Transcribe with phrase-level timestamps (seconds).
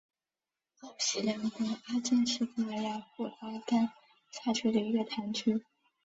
[0.79, 3.35] 奥西良博阿镇是葡萄牙布拉
[3.67, 3.93] 干
[4.31, 5.63] 萨区的一个堂区。